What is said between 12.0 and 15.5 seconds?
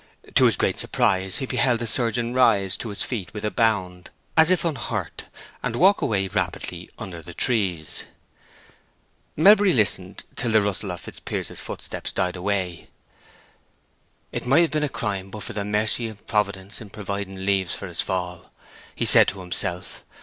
died away. "It might have been a crime, but